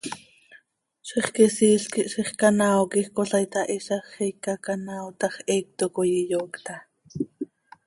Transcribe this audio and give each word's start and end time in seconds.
Zixquisiil 1.07 1.83
quih 1.91 2.09
ziix 2.13 2.29
canaao 2.41 2.81
quij 2.91 3.07
cola 3.15 3.37
itahizaj, 3.45 4.03
xiica 4.13 4.53
canaaotaj 4.65 5.35
heecto 5.47 5.85
coi 5.95 6.11
iyoocta. 6.23 6.75